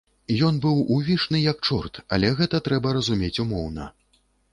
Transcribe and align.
Ён 0.45 0.55
быў 0.61 0.79
увішны, 0.95 1.41
як 1.47 1.61
чорт, 1.67 1.99
але 2.17 2.31
гэта 2.39 2.61
трэба 2.69 2.95
разумець 2.97 3.33
умоўна. 3.45 3.85